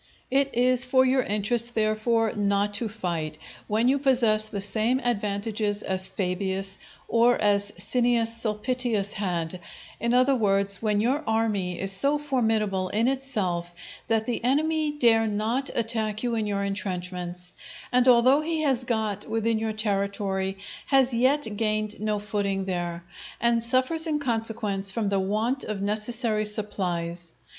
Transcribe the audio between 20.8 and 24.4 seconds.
has yet gained no footing there, and suffers in